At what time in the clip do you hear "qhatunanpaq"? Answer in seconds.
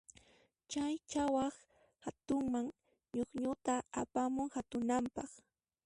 4.53-5.29